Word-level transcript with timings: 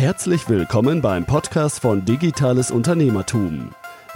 Herzlich 0.00 0.48
willkommen 0.48 1.02
beim 1.02 1.26
Podcast 1.26 1.80
von 1.80 2.06
Digitales 2.06 2.70
Unternehmertum. 2.70 3.72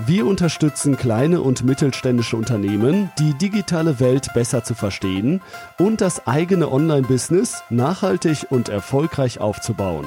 Wir 0.06 0.24
unterstützen 0.24 0.96
kleine 0.96 1.42
und 1.42 1.62
mittelständische 1.62 2.38
Unternehmen, 2.38 3.10
die 3.18 3.34
digitale 3.34 4.00
Welt 4.00 4.32
besser 4.32 4.64
zu 4.64 4.74
verstehen 4.74 5.42
und 5.78 6.00
das 6.00 6.26
eigene 6.26 6.72
Online-Business 6.72 7.64
nachhaltig 7.68 8.46
und 8.48 8.70
erfolgreich 8.70 9.40
aufzubauen. 9.40 10.06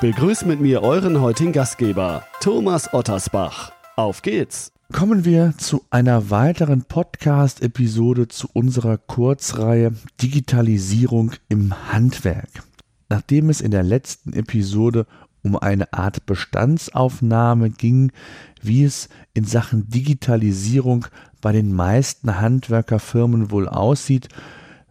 Begrüßt 0.00 0.46
mit 0.46 0.60
mir 0.60 0.82
euren 0.82 1.20
heutigen 1.20 1.50
Gastgeber, 1.50 2.22
Thomas 2.40 2.94
Ottersbach. 2.94 3.72
Auf 3.96 4.22
geht's! 4.22 4.70
Kommen 4.92 5.24
wir 5.24 5.52
zu 5.58 5.82
einer 5.90 6.30
weiteren 6.30 6.84
Podcast-Episode 6.84 8.28
zu 8.28 8.48
unserer 8.52 8.98
Kurzreihe 8.98 9.94
Digitalisierung 10.22 11.32
im 11.48 11.74
Handwerk. 11.92 12.67
Nachdem 13.08 13.48
es 13.50 13.60
in 13.60 13.70
der 13.70 13.82
letzten 13.82 14.32
Episode 14.32 15.06
um 15.42 15.56
eine 15.56 15.92
Art 15.92 16.26
Bestandsaufnahme 16.26 17.70
ging, 17.70 18.12
wie 18.60 18.84
es 18.84 19.08
in 19.34 19.44
Sachen 19.44 19.88
Digitalisierung 19.88 21.06
bei 21.40 21.52
den 21.52 21.72
meisten 21.72 22.40
Handwerkerfirmen 22.40 23.50
wohl 23.50 23.68
aussieht, 23.68 24.28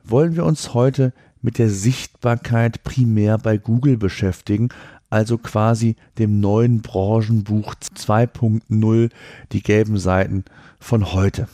wollen 0.04 0.36
wir 0.36 0.46
uns 0.46 0.74
heute 0.74 1.14
mit 1.42 1.58
der 1.58 1.70
Sichtbarkeit 1.70 2.84
primär 2.84 3.38
bei 3.38 3.58
Google 3.58 3.98
beschäftigen, 3.98 4.70
also 5.10 5.38
quasi 5.38 5.96
dem 6.18 6.40
neuen 6.40 6.82
Branchenbuch 6.82 7.76
2.0, 7.96 9.10
die 9.52 9.64
gelben 9.64 9.98
Seiten 9.98 10.44
von 10.80 11.14
heute. 11.14 11.48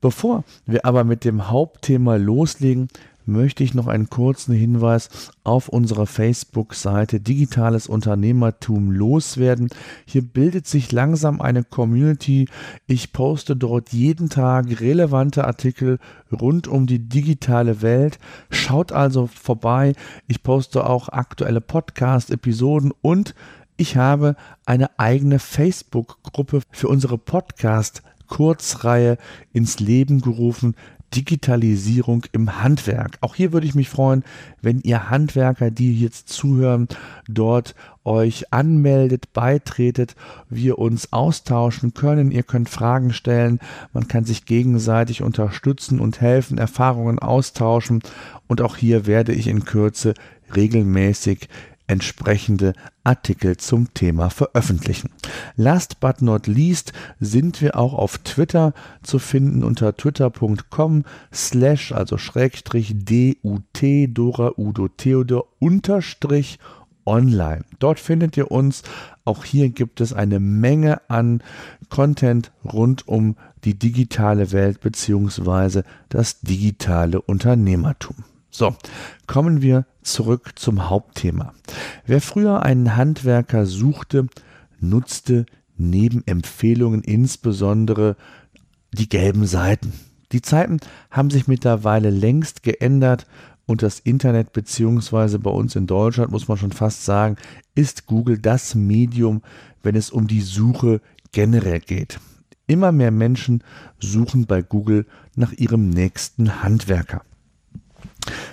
Bevor 0.00 0.44
wir 0.66 0.84
aber 0.84 1.04
mit 1.04 1.24
dem 1.24 1.48
Hauptthema 1.48 2.16
loslegen, 2.16 2.88
möchte 3.26 3.64
ich 3.64 3.74
noch 3.74 3.86
einen 3.86 4.08
kurzen 4.08 4.54
Hinweis 4.54 5.30
auf 5.44 5.68
unserer 5.68 6.06
Facebook-Seite 6.06 7.20
Digitales 7.20 7.86
Unternehmertum 7.86 8.90
loswerden. 8.90 9.68
Hier 10.04 10.22
bildet 10.22 10.66
sich 10.66 10.92
langsam 10.92 11.40
eine 11.40 11.64
Community. 11.64 12.48
Ich 12.86 13.12
poste 13.12 13.56
dort 13.56 13.92
jeden 13.92 14.30
Tag 14.30 14.80
relevante 14.80 15.44
Artikel 15.44 15.98
rund 16.32 16.68
um 16.68 16.86
die 16.86 17.00
digitale 17.08 17.82
Welt. 17.82 18.18
Schaut 18.50 18.92
also 18.92 19.26
vorbei. 19.26 19.94
Ich 20.26 20.42
poste 20.42 20.88
auch 20.88 21.08
aktuelle 21.08 21.60
Podcast-Episoden 21.60 22.92
und 23.02 23.34
ich 23.76 23.96
habe 23.96 24.36
eine 24.64 24.98
eigene 24.98 25.38
Facebook-Gruppe 25.38 26.62
für 26.70 26.88
unsere 26.88 27.18
Podcast 27.18 28.02
Kurzreihe 28.26 29.18
ins 29.52 29.80
Leben 29.80 30.20
gerufen. 30.20 30.74
Digitalisierung 31.16 32.24
im 32.32 32.62
Handwerk. 32.62 33.16
Auch 33.22 33.34
hier 33.34 33.52
würde 33.52 33.66
ich 33.66 33.74
mich 33.74 33.88
freuen, 33.88 34.22
wenn 34.60 34.80
ihr 34.80 35.08
Handwerker, 35.08 35.70
die 35.70 35.98
jetzt 35.98 36.28
zuhören, 36.28 36.88
dort 37.26 37.74
euch 38.04 38.52
anmeldet, 38.52 39.32
beitretet, 39.32 40.14
wir 40.50 40.78
uns 40.78 41.12
austauschen 41.12 41.94
können. 41.94 42.30
Ihr 42.30 42.42
könnt 42.42 42.68
Fragen 42.68 43.12
stellen, 43.12 43.58
man 43.92 44.08
kann 44.08 44.24
sich 44.24 44.44
gegenseitig 44.44 45.22
unterstützen 45.22 46.00
und 46.00 46.20
helfen, 46.20 46.58
Erfahrungen 46.58 47.18
austauschen. 47.18 48.02
Und 48.46 48.60
auch 48.60 48.76
hier 48.76 49.06
werde 49.06 49.32
ich 49.32 49.48
in 49.48 49.64
Kürze 49.64 50.14
regelmäßig 50.54 51.48
entsprechende 51.86 52.72
Artikel 53.04 53.56
zum 53.56 53.92
Thema 53.94 54.30
veröffentlichen. 54.30 55.10
Last 55.56 56.00
but 56.00 56.22
not 56.22 56.46
least 56.46 56.92
sind 57.20 57.60
wir 57.62 57.76
auch 57.76 57.94
auf 57.94 58.18
Twitter 58.18 58.74
zu 59.02 59.18
finden 59.18 59.62
unter 59.62 59.96
twitter.com 59.96 61.04
slash 61.32 61.92
also 61.92 62.18
Schrägstrich 62.18 62.94
DUT 63.04 64.08
Dora 64.08 64.52
Udo 64.56 64.88
Theodor 64.88 65.46
unterstrich 65.58 66.58
online. 67.06 67.64
Dort 67.78 68.00
findet 68.00 68.36
ihr 68.36 68.50
uns. 68.50 68.82
Auch 69.24 69.44
hier 69.44 69.70
gibt 69.70 70.00
es 70.00 70.12
eine 70.12 70.40
Menge 70.40 71.00
an 71.08 71.42
Content 71.88 72.52
rund 72.64 73.08
um 73.08 73.36
die 73.64 73.78
digitale 73.78 74.52
Welt 74.52 74.80
beziehungsweise 74.80 75.84
das 76.08 76.40
digitale 76.40 77.20
Unternehmertum. 77.20 78.24
So, 78.50 78.74
kommen 79.26 79.60
wir 79.60 79.86
zurück 80.02 80.52
zum 80.56 80.88
Hauptthema. 80.88 81.52
Wer 82.06 82.20
früher 82.20 82.62
einen 82.62 82.96
Handwerker 82.96 83.66
suchte, 83.66 84.28
nutzte 84.80 85.46
neben 85.76 86.26
Empfehlungen 86.26 87.02
insbesondere 87.02 88.16
die 88.92 89.08
gelben 89.08 89.46
Seiten. 89.46 89.92
Die 90.32 90.42
Zeiten 90.42 90.78
haben 91.10 91.30
sich 91.30 91.46
mittlerweile 91.46 92.10
längst 92.10 92.62
geändert 92.62 93.26
und 93.66 93.82
das 93.82 93.98
Internet 93.98 94.52
beziehungsweise 94.52 95.38
bei 95.38 95.50
uns 95.50 95.76
in 95.76 95.86
Deutschland 95.86 96.30
muss 96.30 96.48
man 96.48 96.56
schon 96.56 96.72
fast 96.72 97.04
sagen, 97.04 97.36
ist 97.74 98.06
Google 98.06 98.38
das 98.38 98.74
Medium, 98.74 99.42
wenn 99.82 99.96
es 99.96 100.10
um 100.10 100.26
die 100.26 100.40
Suche 100.40 101.00
generell 101.32 101.80
geht. 101.80 102.20
Immer 102.66 102.90
mehr 102.90 103.10
Menschen 103.10 103.62
suchen 104.00 104.46
bei 104.46 104.62
Google 104.62 105.06
nach 105.34 105.52
ihrem 105.52 105.90
nächsten 105.90 106.62
Handwerker. 106.62 107.22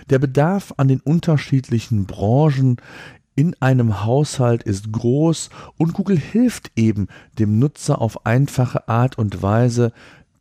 Der 0.10 0.20
Bedarf 0.20 0.74
an 0.78 0.88
den 0.88 1.00
unterschiedlichen 1.00 2.06
Branchen 2.06 2.78
in 3.36 3.56
einem 3.62 4.04
Haushalt 4.04 4.64
ist 4.64 4.92
groß 4.92 5.50
und 5.78 5.94
Google 5.94 6.18
hilft 6.18 6.72
eben 6.76 7.08
dem 7.40 7.58
Nutzer 7.58 8.00
auf 8.00 8.26
einfache 8.26 8.88
Art 8.88 9.18
und 9.18 9.42
Weise, 9.42 9.92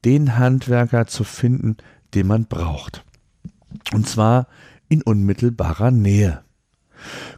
den 0.04 0.36
Handwerker 0.38 1.06
zu 1.06 1.24
finden, 1.24 1.76
den 2.14 2.26
man 2.26 2.46
braucht. 2.46 3.04
Und 3.92 4.08
zwar 4.08 4.46
in 4.88 5.02
unmittelbarer 5.02 5.90
Nähe. 5.90 6.42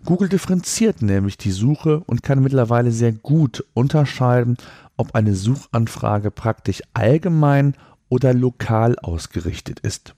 Google 0.05 0.29
differenziert 0.29 1.03
nämlich 1.03 1.39
die 1.39 1.53
Suche 1.53 2.01
und 2.01 2.23
kann 2.23 2.43
mittlerweile 2.43 2.91
sehr 2.91 3.13
gut 3.13 3.65
unterscheiden, 3.75 4.57
ob 4.97 5.15
eine 5.15 5.35
Suchanfrage 5.35 6.31
praktisch 6.31 6.83
allgemein 6.93 7.75
oder 8.09 8.35
lokal 8.35 8.99
ausgerichtet 8.99 9.81
ist. 9.81 10.15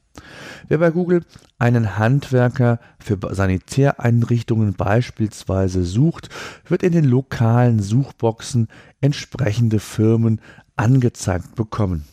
Wer 0.69 0.79
bei 0.79 0.91
Google 0.91 1.25
einen 1.59 1.99
Handwerker 1.99 2.81
für 2.99 3.19
Sanitäreinrichtungen 3.35 4.75
beispielsweise 4.75 5.85
sucht, 5.85 6.29
wird 6.67 6.83
in 6.83 6.93
den 6.93 7.05
lokalen 7.05 7.81
Suchboxen 7.81 8.69
entsprechende 9.01 9.79
Firmen 9.79 10.41
angezeigt 10.77 11.55
bekommen. 11.55 12.05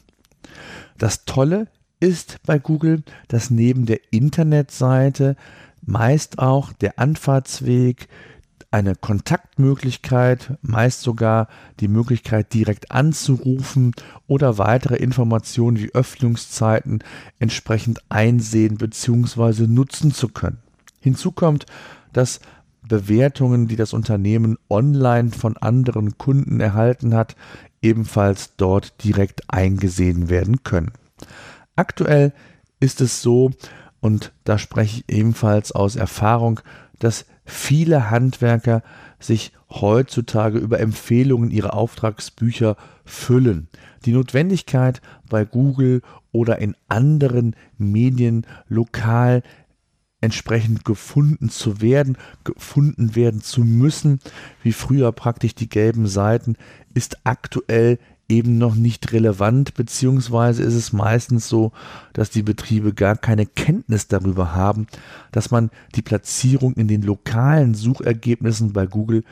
Das 0.97 1.25
Tolle 1.25 1.67
ist 1.99 2.37
bei 2.45 2.59
Google, 2.59 3.03
dass 3.27 3.49
neben 3.49 3.85
der 3.85 3.99
Internetseite 4.11 5.35
meist 5.81 6.39
auch 6.39 6.73
der 6.73 6.99
Anfahrtsweg, 6.99 8.07
eine 8.73 8.95
Kontaktmöglichkeit, 8.95 10.57
meist 10.63 11.01
sogar 11.01 11.47
die 11.79 11.87
Möglichkeit 11.87 12.55
direkt 12.55 12.91
anzurufen 12.91 13.93
oder 14.25 14.57
weitere 14.57 14.95
Informationen 14.95 15.77
wie 15.77 15.93
Öffnungszeiten 15.93 17.03
entsprechend 17.37 17.99
einsehen 18.09 18.77
bzw. 18.77 19.67
nutzen 19.67 20.11
zu 20.11 20.27
können. 20.27 20.57
Hinzu 20.99 21.31
kommt, 21.31 21.67
dass 22.13 22.39
Bewertungen, 22.81 23.67
die 23.67 23.75
das 23.75 23.93
Unternehmen 23.93 24.57
online 24.69 25.29
von 25.29 25.55
anderen 25.57 26.17
Kunden 26.17 26.59
erhalten 26.59 27.13
hat, 27.13 27.35
ebenfalls 27.83 28.55
dort 28.57 29.03
direkt 29.03 29.43
eingesehen 29.53 30.29
werden 30.29 30.63
können. 30.63 30.93
Aktuell 31.75 32.33
ist 32.79 33.01
es 33.01 33.21
so, 33.21 33.51
und 33.99 34.33
da 34.45 34.57
spreche 34.57 35.03
ich 35.05 35.15
ebenfalls 35.15 35.71
aus 35.71 35.95
Erfahrung, 35.95 36.59
dass 36.97 37.25
viele 37.45 38.09
Handwerker 38.09 38.83
sich 39.19 39.51
heutzutage 39.69 40.59
über 40.59 40.79
Empfehlungen 40.79 41.51
ihrer 41.51 41.73
Auftragsbücher 41.73 42.75
füllen. 43.05 43.67
Die 44.05 44.11
Notwendigkeit 44.11 45.01
bei 45.29 45.45
Google 45.45 46.01
oder 46.31 46.59
in 46.59 46.75
anderen 46.87 47.55
Medien 47.77 48.45
lokal 48.67 49.43
entsprechend 50.23 50.85
gefunden 50.85 51.49
zu 51.49 51.81
werden, 51.81 52.17
gefunden 52.45 53.15
werden 53.15 53.41
zu 53.41 53.61
müssen, 53.61 54.19
wie 54.61 54.71
früher 54.71 55.11
praktisch 55.11 55.53
die 55.53 55.67
gelben 55.67 56.07
Seiten, 56.07 56.55
ist 56.93 57.17
aktuell 57.25 57.99
eben 58.33 58.57
noch 58.57 58.75
nicht 58.75 59.13
relevant, 59.13 59.75
beziehungsweise 59.75 60.63
ist 60.63 60.73
es 60.73 60.91
meistens 60.91 61.47
so, 61.47 61.71
dass 62.13 62.31
die 62.31 62.41
Betriebe 62.41 62.93
gar 62.93 63.15
keine 63.15 63.45
Kenntnis 63.45 64.07
darüber 64.07 64.55
haben, 64.55 64.87
dass 65.31 65.51
man 65.51 65.69
die 65.95 66.01
Platzierung 66.01 66.73
in 66.73 66.87
den 66.87 67.03
lokalen 67.03 67.75
Suchergebnissen 67.75 68.73
bei 68.73 68.87
Google 68.87 69.23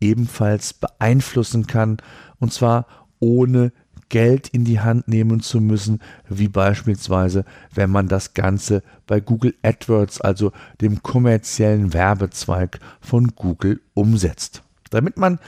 ebenfalls 0.00 0.74
beeinflussen 0.74 1.66
kann, 1.66 1.98
und 2.38 2.52
zwar 2.52 2.86
ohne 3.18 3.72
Geld 4.10 4.48
in 4.48 4.64
die 4.64 4.80
Hand 4.80 5.08
nehmen 5.08 5.40
zu 5.40 5.60
müssen, 5.60 6.00
wie 6.28 6.48
beispielsweise, 6.48 7.44
wenn 7.72 7.90
man 7.90 8.08
das 8.08 8.34
Ganze 8.34 8.82
bei 9.06 9.20
Google 9.20 9.54
AdWords, 9.62 10.20
also 10.20 10.52
dem 10.80 11.02
kommerziellen 11.02 11.94
Werbezweig 11.94 12.80
von 13.00 13.28
Google, 13.36 13.80
umsetzt. 13.94 14.62
Damit 14.90 15.16
man 15.16 15.38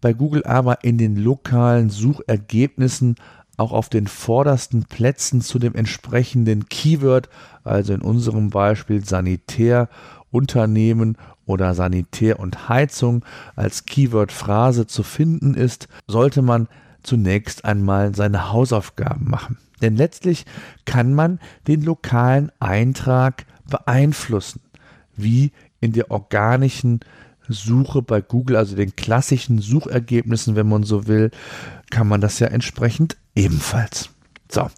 bei 0.00 0.12
Google 0.12 0.44
aber 0.44 0.84
in 0.84 0.98
den 0.98 1.16
lokalen 1.16 1.90
Suchergebnissen 1.90 3.16
auch 3.56 3.72
auf 3.72 3.88
den 3.88 4.06
vordersten 4.06 4.84
Plätzen 4.84 5.40
zu 5.40 5.58
dem 5.58 5.74
entsprechenden 5.74 6.68
Keyword, 6.68 7.28
also 7.64 7.92
in 7.92 8.02
unserem 8.02 8.50
Beispiel 8.50 9.04
Sanitärunternehmen 9.04 11.16
oder 11.44 11.74
Sanitär 11.74 12.38
und 12.38 12.68
Heizung 12.68 13.24
als 13.56 13.84
Keyword-Phrase 13.84 14.86
zu 14.86 15.02
finden 15.02 15.54
ist, 15.54 15.88
sollte 16.06 16.42
man 16.42 16.68
zunächst 17.02 17.64
einmal 17.64 18.14
seine 18.14 18.52
Hausaufgaben 18.52 19.28
machen. 19.28 19.58
Denn 19.80 19.96
letztlich 19.96 20.44
kann 20.84 21.14
man 21.14 21.40
den 21.66 21.82
lokalen 21.82 22.52
Eintrag 22.60 23.44
beeinflussen, 23.68 24.60
wie 25.16 25.52
in 25.80 25.92
der 25.92 26.10
organischen 26.10 27.00
Suche 27.48 28.02
bei 28.02 28.20
Google, 28.20 28.56
also 28.56 28.76
den 28.76 28.96
klassischen 28.96 29.60
Suchergebnissen, 29.60 30.56
wenn 30.56 30.68
man 30.68 30.82
so 30.82 31.06
will, 31.06 31.30
kann 31.90 32.08
man 32.08 32.20
das 32.20 32.38
ja 32.38 32.48
entsprechend 32.48 33.16
ebenfalls. 33.34 34.10
So, 34.50 34.68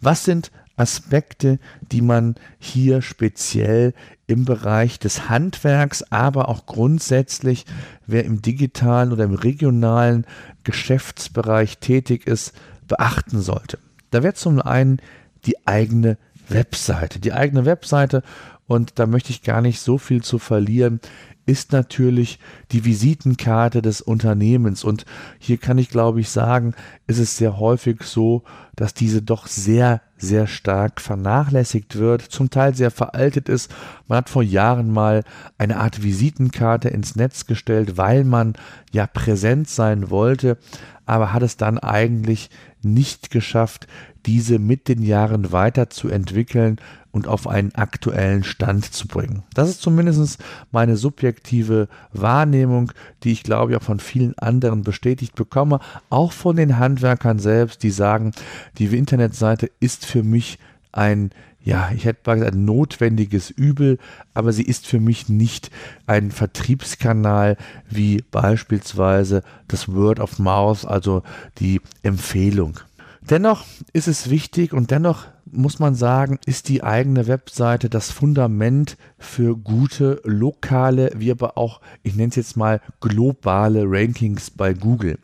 was 0.00 0.24
sind 0.24 0.50
Aspekte, 0.76 1.58
die 1.92 2.00
man 2.00 2.36
hier 2.58 3.02
speziell 3.02 3.92
im 4.26 4.44
Bereich 4.44 4.98
des 4.98 5.28
Handwerks, 5.28 6.02
aber 6.10 6.48
auch 6.48 6.64
grundsätzlich, 6.66 7.66
wer 8.06 8.24
im 8.24 8.40
digitalen 8.40 9.12
oder 9.12 9.24
im 9.24 9.34
regionalen 9.34 10.24
Geschäftsbereich 10.64 11.78
tätig 11.78 12.26
ist, 12.26 12.54
beachten 12.88 13.40
sollte. 13.40 13.78
Da 14.10 14.22
wäre 14.22 14.34
zum 14.34 14.60
einen 14.60 15.00
die 15.44 15.66
eigene 15.66 16.16
Webseite. 16.48 17.20
Die 17.20 17.32
eigene 17.32 17.64
Webseite, 17.64 18.22
und 18.66 18.98
da 18.98 19.06
möchte 19.06 19.30
ich 19.30 19.42
gar 19.42 19.60
nicht 19.60 19.80
so 19.80 19.98
viel 19.98 20.22
zu 20.22 20.38
verlieren, 20.38 21.00
ist 21.50 21.72
natürlich 21.72 22.38
die 22.70 22.84
Visitenkarte 22.84 23.82
des 23.82 24.00
Unternehmens. 24.00 24.84
Und 24.84 25.04
hier 25.40 25.58
kann 25.58 25.78
ich, 25.78 25.88
glaube 25.88 26.20
ich, 26.20 26.28
sagen, 26.28 26.74
ist 27.08 27.18
es 27.18 27.36
sehr 27.36 27.58
häufig 27.58 28.04
so, 28.04 28.44
dass 28.76 28.94
diese 28.94 29.20
doch 29.20 29.48
sehr, 29.48 30.00
sehr 30.16 30.46
stark 30.46 31.00
vernachlässigt 31.00 31.96
wird, 31.96 32.22
zum 32.22 32.50
Teil 32.50 32.76
sehr 32.76 32.92
veraltet 32.92 33.48
ist. 33.48 33.74
Man 34.06 34.18
hat 34.18 34.30
vor 34.30 34.44
Jahren 34.44 34.92
mal 34.92 35.24
eine 35.58 35.78
Art 35.78 36.04
Visitenkarte 36.04 36.88
ins 36.88 37.16
Netz 37.16 37.46
gestellt, 37.46 37.96
weil 37.96 38.22
man 38.22 38.54
ja 38.92 39.08
präsent 39.08 39.68
sein 39.68 40.08
wollte, 40.08 40.56
aber 41.04 41.32
hat 41.32 41.42
es 41.42 41.56
dann 41.56 41.78
eigentlich 41.78 42.48
nicht 42.82 43.30
geschafft, 43.30 43.86
diese 44.26 44.58
mit 44.58 44.88
den 44.88 45.02
Jahren 45.02 45.52
weiterzuentwickeln 45.52 46.80
und 47.12 47.26
auf 47.26 47.46
einen 47.48 47.74
aktuellen 47.74 48.44
Stand 48.44 48.84
zu 48.92 49.08
bringen. 49.08 49.42
Das 49.54 49.68
ist 49.68 49.80
zumindest 49.82 50.38
meine 50.70 50.96
subjektive 50.96 51.88
Wahrnehmung, 52.12 52.92
die 53.24 53.32
ich 53.32 53.42
glaube 53.42 53.76
auch 53.76 53.82
von 53.82 54.00
vielen 54.00 54.38
anderen 54.38 54.82
bestätigt 54.82 55.34
bekomme, 55.34 55.80
auch 56.08 56.32
von 56.32 56.56
den 56.56 56.78
Handwerkern 56.78 57.38
selbst, 57.38 57.82
die 57.82 57.90
sagen, 57.90 58.32
die 58.78 58.86
Internetseite 58.86 59.70
ist 59.80 60.06
für 60.06 60.22
mich 60.22 60.58
ein 60.92 61.30
ja, 61.62 61.90
ich 61.94 62.04
hätte 62.04 62.20
mal 62.26 62.34
gesagt, 62.36 62.54
ein 62.54 62.64
notwendiges 62.64 63.50
Übel, 63.50 63.98
aber 64.32 64.52
sie 64.52 64.62
ist 64.62 64.86
für 64.86 65.00
mich 65.00 65.28
nicht 65.28 65.70
ein 66.06 66.30
Vertriebskanal 66.30 67.56
wie 67.88 68.24
beispielsweise 68.30 69.42
das 69.68 69.92
Word 69.92 70.20
of 70.20 70.38
Mouth, 70.38 70.86
also 70.86 71.22
die 71.58 71.80
Empfehlung. 72.02 72.80
Dennoch 73.20 73.64
ist 73.92 74.08
es 74.08 74.30
wichtig 74.30 74.72
und 74.72 74.90
dennoch 74.90 75.26
muss 75.50 75.78
man 75.78 75.94
sagen, 75.94 76.38
ist 76.46 76.68
die 76.68 76.82
eigene 76.82 77.26
Webseite 77.26 77.90
das 77.90 78.10
Fundament 78.10 78.96
für 79.18 79.56
gute 79.56 80.20
lokale, 80.24 81.10
wie 81.16 81.30
aber 81.30 81.58
auch, 81.58 81.80
ich 82.02 82.14
nenne 82.14 82.30
es 82.30 82.36
jetzt 82.36 82.56
mal, 82.56 82.80
globale 83.00 83.84
Rankings 83.86 84.50
bei 84.50 84.74
Google. 84.74 85.18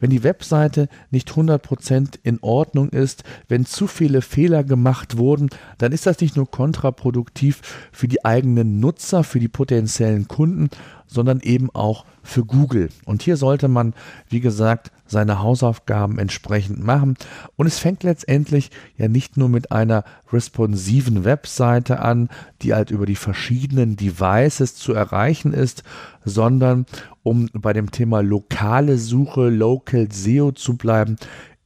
Wenn 0.00 0.10
die 0.10 0.24
Webseite 0.24 0.88
nicht 1.10 1.30
100% 1.30 2.18
in 2.22 2.38
Ordnung 2.40 2.88
ist, 2.90 3.24
wenn 3.48 3.66
zu 3.66 3.86
viele 3.86 4.22
Fehler 4.22 4.64
gemacht 4.64 5.16
wurden, 5.16 5.50
dann 5.78 5.92
ist 5.92 6.06
das 6.06 6.20
nicht 6.20 6.36
nur 6.36 6.50
kontraproduktiv 6.50 7.60
für 7.92 8.08
die 8.08 8.24
eigenen 8.24 8.80
Nutzer, 8.80 9.24
für 9.24 9.40
die 9.40 9.48
potenziellen 9.48 10.28
Kunden, 10.28 10.70
sondern 11.08 11.40
eben 11.40 11.70
auch 11.70 12.04
für 12.22 12.44
Google. 12.44 12.90
Und 13.06 13.22
hier 13.22 13.36
sollte 13.36 13.68
man, 13.68 13.94
wie 14.28 14.40
gesagt, 14.40 14.92
seine 15.06 15.40
Hausaufgaben 15.40 16.18
entsprechend 16.18 16.84
machen. 16.84 17.16
Und 17.56 17.66
es 17.66 17.78
fängt 17.78 18.02
letztendlich 18.02 18.70
ja 18.96 19.08
nicht 19.08 19.36
nur 19.36 19.48
mit 19.48 19.57
einer 19.66 20.04
responsiven 20.32 21.24
Webseite 21.24 22.00
an, 22.00 22.28
die 22.62 22.74
halt 22.74 22.90
über 22.90 23.06
die 23.06 23.16
verschiedenen 23.16 23.96
Devices 23.96 24.74
zu 24.74 24.92
erreichen 24.92 25.52
ist, 25.52 25.82
sondern 26.24 26.86
um 27.22 27.48
bei 27.52 27.72
dem 27.72 27.90
Thema 27.90 28.20
lokale 28.20 28.98
Suche, 28.98 29.48
Local 29.48 30.08
SEO 30.10 30.52
zu 30.52 30.76
bleiben, 30.76 31.16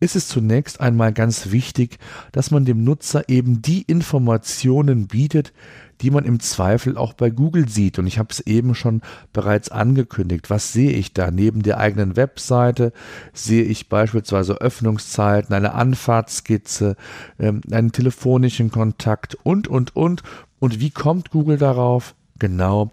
ist 0.03 0.17
es 0.17 0.27
zunächst 0.27 0.81
einmal 0.81 1.13
ganz 1.13 1.53
wichtig, 1.53 1.99
dass 2.33 2.51
man 2.51 2.65
dem 2.65 2.83
Nutzer 2.83 3.29
eben 3.29 3.63
die 3.63 3.83
Informationen 3.83 5.07
bietet, 5.07 5.53
die 6.01 6.11
man 6.11 6.25
im 6.25 6.41
Zweifel 6.41 6.97
auch 6.99 7.13
bei 7.13 7.31
Google 7.31 7.69
sieht. 7.69 8.01
Und 8.01 8.09
ich 8.09 8.19
habe 8.19 8.31
es 8.33 8.41
eben 8.41 8.75
schon 8.75 9.03
bereits 9.33 9.71
angekündigt. 9.71 10.51
Was 10.51 10.73
sehe 10.73 10.91
ich 10.91 11.15
da? 11.15 11.31
Neben 11.31 11.63
der 11.63 11.79
eigenen 11.79 12.17
Webseite 12.17 12.93
sehe 13.33 13.63
ich 13.63 13.89
beispielsweise 13.89 14.55
Öffnungszeiten, 14.55 15.55
eine 15.55 15.73
Anfahrtskizze, 15.75 16.97
ähm, 17.39 17.61
einen 17.71 17.93
telefonischen 17.93 18.73
Kontakt 18.73 19.37
und, 19.45 19.69
und, 19.69 19.95
und. 19.95 20.25
Und 20.59 20.81
wie 20.81 20.91
kommt 20.91 21.31
Google 21.31 21.59
darauf? 21.59 22.17
Genau, 22.41 22.91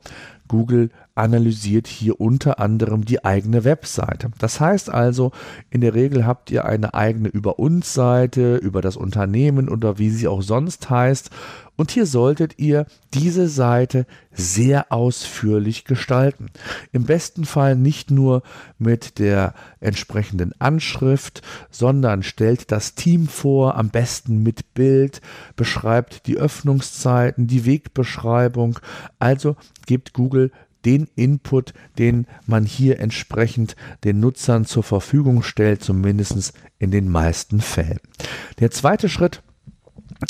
Google 0.47 0.91
analysiert 1.19 1.87
hier 1.87 2.19
unter 2.19 2.59
anderem 2.59 3.05
die 3.05 3.23
eigene 3.23 3.63
Webseite. 3.63 4.31
Das 4.39 4.59
heißt 4.59 4.89
also, 4.89 5.31
in 5.69 5.81
der 5.81 5.93
Regel 5.93 6.25
habt 6.25 6.49
ihr 6.49 6.65
eine 6.65 6.93
eigene 6.93 7.29
Über 7.29 7.59
uns 7.59 7.93
Seite, 7.93 8.55
über 8.55 8.81
das 8.81 8.95
Unternehmen 8.95 9.69
oder 9.69 9.99
wie 9.99 10.09
sie 10.09 10.27
auch 10.27 10.41
sonst 10.41 10.89
heißt. 10.89 11.29
Und 11.75 11.91
hier 11.91 12.05
solltet 12.05 12.59
ihr 12.59 12.87
diese 13.13 13.47
Seite 13.47 14.05
sehr 14.33 14.91
ausführlich 14.91 15.85
gestalten. 15.85 16.47
Im 16.91 17.05
besten 17.05 17.45
Fall 17.45 17.77
nicht 17.77 18.11
nur 18.11 18.43
mit 18.77 19.17
der 19.17 19.53
entsprechenden 19.79 20.51
Anschrift, 20.59 21.41
sondern 21.69 22.21
stellt 22.21 22.73
das 22.73 22.95
Team 22.95 23.27
vor, 23.27 23.75
am 23.75 23.91
besten 23.91 24.43
mit 24.43 24.73
Bild, 24.73 25.21
beschreibt 25.55 26.27
die 26.27 26.35
Öffnungszeiten, 26.35 27.47
die 27.47 27.65
Wegbeschreibung. 27.65 28.79
Also 29.17 29.55
gebt 29.85 30.11
Google 30.11 30.51
den 30.85 31.07
Input, 31.15 31.73
den 31.97 32.27
man 32.45 32.65
hier 32.65 32.99
entsprechend 32.99 33.75
den 34.03 34.19
Nutzern 34.19 34.65
zur 34.65 34.83
Verfügung 34.83 35.43
stellt, 35.43 35.83
zumindest 35.83 36.53
in 36.77 36.91
den 36.91 37.09
meisten 37.09 37.61
Fällen. 37.61 37.99
Der 38.59 38.71
zweite 38.71 39.09
Schritt 39.09 39.43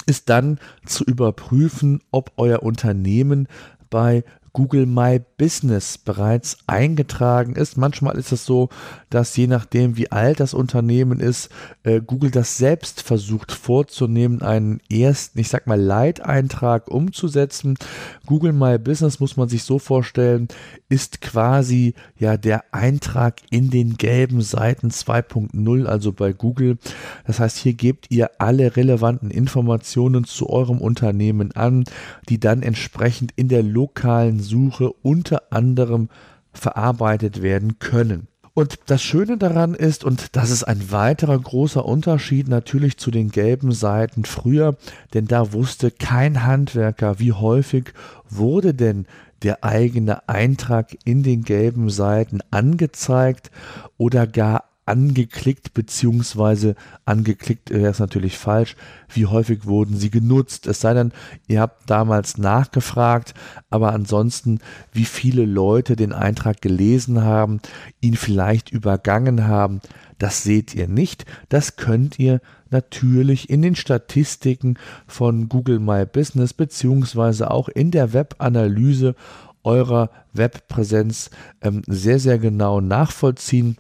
ist 0.06 0.30
dann 0.30 0.60
zu 0.86 1.04
überprüfen, 1.04 2.02
ob 2.12 2.32
euer 2.38 2.64
Unternehmen 2.64 3.48
bei 3.90 4.24
Google 4.54 4.86
My 4.86 5.22
Business 5.38 5.98
bereits 5.98 6.58
eingetragen 6.68 7.56
ist. 7.56 7.78
Manchmal 7.78 8.18
ist 8.18 8.32
es 8.32 8.46
so, 8.46 8.70
dass 9.10 9.36
je 9.36 9.48
nachdem, 9.48 9.98
wie 9.98 10.12
alt 10.12 10.40
das 10.40 10.54
Unternehmen 10.54 11.20
ist, 11.20 11.50
äh, 11.84 12.02
Google 12.02 12.32
das 12.32 12.58
selbst 12.58 13.02
versucht 13.02 13.52
vorzunehmen, 13.52 14.42
einen 14.42 14.80
ersten, 14.92 15.40
ich 15.40 15.50
sag 15.50 15.68
mal, 15.68 15.80
Leiteintrag 15.80 16.90
umzusetzen. 16.90 17.78
Google 18.26 18.54
My 18.54 18.78
Business 18.78 19.20
muss 19.20 19.38
man 19.38 19.50
sich 19.50 19.64
so 19.64 19.80
vorstellen, 19.80 20.48
ist 20.90 21.22
quasi 21.22 21.94
ja 22.18 22.38
der 22.38 22.64
Eintrag 22.72 23.42
in 23.50 23.70
den 23.70 23.98
gelben 23.98 24.42
Seiten 24.42 24.90
2.0, 24.90 25.86
also 25.86 26.12
bei 26.12 26.34
Google. 26.34 26.78
Das 27.26 27.40
heißt, 27.40 27.58
hier 27.58 27.74
gebt 27.74 28.08
ihr 28.10 28.32
alle 28.40 28.76
relevanten 28.76 29.32
Informationen 29.32 30.24
zu 30.24 30.50
eurem 30.50 30.80
Unternehmen 30.80 31.52
an, 31.54 31.84
die 32.28 32.40
dann 32.40 32.64
entsprechend 32.64 33.32
in 33.36 33.48
der 33.48 33.64
lokalen 33.64 34.39
Suche 34.42 34.92
unter 35.02 35.52
anderem 35.52 36.10
verarbeitet 36.52 37.42
werden 37.42 37.80
können. 37.80 38.28
Und 38.54 38.80
das 38.88 39.02
Schöne 39.02 39.38
daran 39.38 39.74
ist, 39.74 40.04
und 40.04 40.36
das 40.36 40.50
ist 40.50 40.64
ein 40.64 40.92
weiterer 40.92 41.40
großer 41.40 41.86
Unterschied 41.86 42.50
natürlich 42.50 42.98
zu 42.98 43.10
den 43.10 43.30
gelben 43.30 43.72
Seiten 43.72 44.26
früher, 44.26 44.76
denn 45.14 45.28
da 45.28 45.54
wusste 45.54 45.92
kein 45.92 46.46
Handwerker, 46.46 47.20
wie 47.20 47.32
häufig 47.32 47.94
wurde 48.30 48.74
denn 48.74 49.06
der 49.44 49.64
eigene 49.64 50.28
Eintrag 50.28 50.98
in 51.06 51.24
den 51.24 51.44
gelben 51.44 51.90
Seiten 51.90 52.40
angezeigt 52.52 53.52
oder 53.98 54.28
gar 54.28 54.69
angeklickt, 54.90 55.74
beziehungsweise 55.74 56.76
angeklickt 57.06 57.70
wäre 57.70 57.92
es 57.92 58.00
natürlich 58.00 58.38
falsch. 58.38 58.76
Wie 59.08 59.28
häufig 59.28 59.66
wurden 59.66 59.96
sie 59.96 60.10
genutzt? 60.10 60.68
Es 60.68 60.82
sei 60.82 60.94
denn, 60.94 61.14
ihr 61.48 61.62
habt 61.62 61.90
damals 61.90 62.38
nachgefragt, 62.38 63.34
aber 63.70 63.94
ansonsten, 63.94 64.60
wie 64.92 65.06
viele 65.06 65.46
Leute 65.46 65.96
den 65.96 66.12
Eintrag 66.12 66.62
gelesen 66.62 67.24
haben, 67.24 67.62
ihn 68.02 68.16
vielleicht 68.16 68.72
übergangen 68.72 69.48
haben, 69.48 69.80
das 70.18 70.44
seht 70.44 70.76
ihr 70.76 70.88
nicht. 70.88 71.26
Das 71.48 71.76
könnt 71.76 72.20
ihr 72.20 72.42
natürlich 72.70 73.50
in 73.50 73.62
den 73.62 73.76
Statistiken 73.76 74.78
von 75.08 75.50
Google 75.50 75.80
My 75.80 76.06
Business 76.06 76.54
beziehungsweise 76.54 77.52
auch 77.52 77.70
in 77.70 77.92
der 77.92 78.14
Webanalyse 78.14 79.16
eurer 79.64 80.10
Webpräsenz 80.34 81.30
ähm, 81.62 81.84
sehr, 81.88 82.20
sehr 82.20 82.40
genau 82.40 82.82
nachvollziehen 82.82 83.78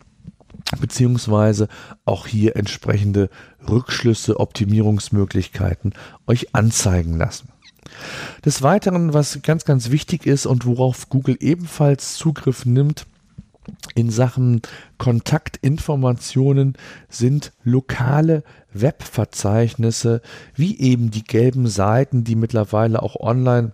beziehungsweise 0.79 1.67
auch 2.05 2.27
hier 2.27 2.55
entsprechende 2.55 3.29
Rückschlüsse, 3.67 4.39
Optimierungsmöglichkeiten 4.39 5.93
euch 6.27 6.53
anzeigen 6.53 7.17
lassen. 7.17 7.49
Des 8.45 8.61
Weiteren, 8.61 9.13
was 9.13 9.41
ganz, 9.41 9.65
ganz 9.65 9.89
wichtig 9.89 10.25
ist 10.25 10.45
und 10.45 10.65
worauf 10.65 11.09
Google 11.09 11.37
ebenfalls 11.39 12.15
Zugriff 12.15 12.65
nimmt, 12.65 13.05
in 13.95 14.09
Sachen 14.09 14.61
Kontaktinformationen 14.97 16.75
sind 17.07 17.51
lokale 17.63 18.43
Webverzeichnisse, 18.73 20.21
wie 20.55 20.79
eben 20.79 21.11
die 21.11 21.23
gelben 21.23 21.67
Seiten, 21.67 22.23
die 22.23 22.35
mittlerweile 22.35 23.03
auch 23.03 23.15
online 23.15 23.71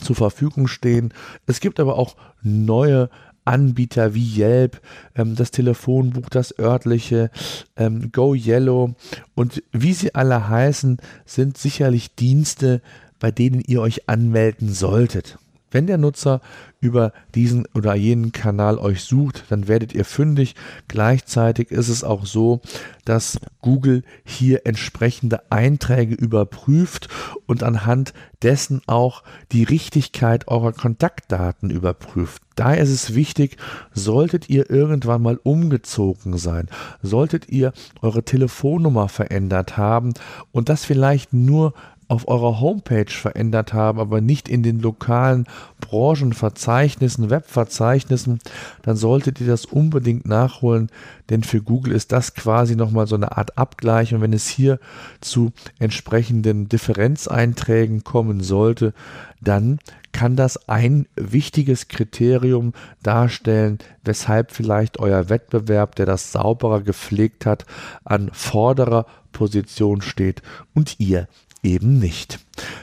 zur 0.00 0.14
Verfügung 0.14 0.68
stehen. 0.68 1.12
Es 1.46 1.60
gibt 1.60 1.80
aber 1.80 1.98
auch 1.98 2.16
neue 2.42 3.10
Anbieter 3.44 4.14
wie 4.14 4.38
Yelp, 4.38 4.80
ähm, 5.14 5.36
das 5.36 5.50
Telefonbuch, 5.50 6.28
das 6.28 6.58
örtliche, 6.58 7.30
ähm, 7.76 8.10
Go 8.12 8.34
Yellow 8.34 8.94
und 9.34 9.62
wie 9.72 9.92
sie 9.92 10.14
alle 10.14 10.48
heißen, 10.48 10.98
sind 11.24 11.58
sicherlich 11.58 12.14
Dienste, 12.14 12.82
bei 13.18 13.30
denen 13.30 13.60
ihr 13.60 13.80
euch 13.80 14.08
anmelden 14.08 14.72
solltet. 14.72 15.38
Wenn 15.70 15.86
der 15.86 15.98
Nutzer 15.98 16.40
über 16.80 17.12
diesen 17.34 17.66
oder 17.74 17.94
jenen 17.94 18.32
Kanal 18.32 18.78
euch 18.78 19.04
sucht, 19.04 19.44
dann 19.50 19.68
werdet 19.68 19.94
ihr 19.94 20.04
fündig. 20.04 20.54
Gleichzeitig 20.88 21.70
ist 21.70 21.88
es 21.88 22.02
auch 22.02 22.26
so, 22.26 22.60
dass 23.04 23.38
Google 23.60 24.02
hier 24.24 24.66
entsprechende 24.66 25.50
Einträge 25.50 26.14
überprüft 26.14 27.08
und 27.46 27.62
anhand 27.62 28.14
dessen 28.42 28.80
auch 28.86 29.22
die 29.52 29.64
Richtigkeit 29.64 30.48
eurer 30.48 30.72
Kontaktdaten 30.72 31.70
überprüft. 31.70 32.42
Daher 32.56 32.82
ist 32.82 32.90
es 32.90 33.14
wichtig, 33.14 33.56
solltet 33.92 34.50
ihr 34.50 34.70
irgendwann 34.70 35.22
mal 35.22 35.38
umgezogen 35.42 36.36
sein, 36.36 36.68
solltet 37.02 37.48
ihr 37.48 37.72
eure 38.02 38.22
Telefonnummer 38.22 39.08
verändert 39.08 39.76
haben 39.76 40.14
und 40.52 40.68
das 40.68 40.84
vielleicht 40.84 41.32
nur 41.32 41.74
auf 42.10 42.26
eurer 42.26 42.58
Homepage 42.58 43.08
verändert 43.08 43.72
haben, 43.72 44.00
aber 44.00 44.20
nicht 44.20 44.48
in 44.48 44.64
den 44.64 44.80
lokalen 44.80 45.46
Branchenverzeichnissen, 45.80 47.30
Webverzeichnissen, 47.30 48.40
dann 48.82 48.96
solltet 48.96 49.40
ihr 49.40 49.46
das 49.46 49.64
unbedingt 49.64 50.26
nachholen, 50.26 50.90
denn 51.30 51.44
für 51.44 51.62
Google 51.62 51.94
ist 51.94 52.10
das 52.10 52.34
quasi 52.34 52.74
nochmal 52.74 53.06
so 53.06 53.14
eine 53.14 53.36
Art 53.36 53.56
Abgleich. 53.56 54.12
Und 54.12 54.22
wenn 54.22 54.32
es 54.32 54.48
hier 54.48 54.80
zu 55.20 55.52
entsprechenden 55.78 56.68
Differenzeinträgen 56.68 58.02
kommen 58.02 58.40
sollte, 58.40 58.92
dann 59.40 59.78
kann 60.10 60.34
das 60.34 60.68
ein 60.68 61.06
wichtiges 61.14 61.86
Kriterium 61.86 62.72
darstellen, 63.04 63.78
weshalb 64.02 64.50
vielleicht 64.50 64.98
euer 64.98 65.28
Wettbewerb, 65.28 65.94
der 65.94 66.06
das 66.06 66.32
sauberer 66.32 66.80
gepflegt 66.80 67.46
hat, 67.46 67.66
an 68.04 68.30
vorderer 68.32 69.06
Position 69.30 70.02
steht. 70.02 70.42
Und 70.74 70.98
ihr 70.98 71.28
eben 71.62 71.98
nicht. 71.98 72.40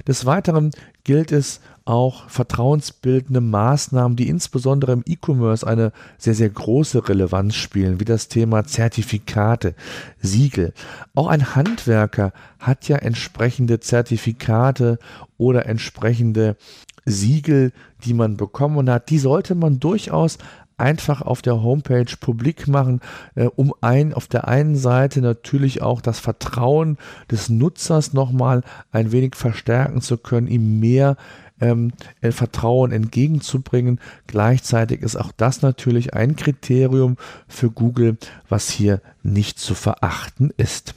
Des 0.08 0.26
Weiteren 0.26 0.72
gilt 1.04 1.32
es 1.32 1.62
auch 1.88 2.30
vertrauensbildende 2.30 3.40
Maßnahmen, 3.40 4.18
die 4.18 4.28
insbesondere 4.28 4.92
im 4.92 5.04
E-Commerce 5.06 5.66
eine 5.66 5.94
sehr, 6.18 6.34
sehr 6.34 6.50
große 6.50 7.08
Relevanz 7.08 7.56
spielen, 7.56 8.02
wie 8.02 8.06
das 8.06 8.28
Thema 8.28 8.66
Zertifikate, 8.66 9.74
Siegel. 10.22 10.74
Auch 11.16 11.28
ein 11.28 11.56
Handwerker 11.56 12.34
hat 12.60 12.90
ja 12.90 12.98
entsprechende 12.98 13.80
Zertifikate 13.80 15.00
oder 15.38 15.66
entsprechende 15.66 16.58
Siegel, 17.06 17.72
die 18.04 18.14
man 18.14 18.36
bekommen 18.36 18.90
hat. 18.90 19.10
Die 19.10 19.20
sollte 19.20 19.56
man 19.56 19.80
durchaus 19.80 20.38
einfach 20.78 21.22
auf 21.22 21.42
der 21.42 21.62
Homepage 21.62 22.16
publik 22.20 22.68
machen, 22.68 23.02
äh, 23.36 23.46
um 23.46 23.74
ein 23.82 24.14
auf 24.14 24.28
der 24.28 24.48
einen 24.48 24.76
Seite 24.76 25.22
natürlich 25.22 25.82
auch 25.82 26.02
das 26.02 26.20
Vertrauen 26.20 26.98
des 27.30 27.50
Nutzers 27.50 28.14
nochmal 28.14 28.64
ein 28.92 29.12
wenig 29.12 29.36
verstärken 29.36 30.02
zu 30.02 30.18
können, 30.18 30.48
ihm 30.48 30.80
mehr 30.80 31.18
ähm, 31.60 31.92
äh, 32.22 32.32
Vertrauen 32.32 32.92
entgegenzubringen. 32.92 34.00
Gleichzeitig 34.28 35.02
ist 35.02 35.16
auch 35.16 35.32
das 35.36 35.62
natürlich 35.62 36.14
ein 36.14 36.36
Kriterium 36.36 37.18
für 37.48 37.72
Google, 37.72 38.18
was 38.48 38.70
hier 38.70 39.02
nicht 39.24 39.60
zu 39.60 39.74
verachten 39.74 40.52
ist. 40.58 40.94